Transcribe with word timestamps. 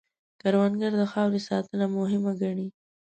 کروندګر 0.41 0.91
د 0.97 1.03
خاورې 1.11 1.39
ساتنه 1.49 1.85
مهم 1.97 2.23
ګڼي 2.41 2.67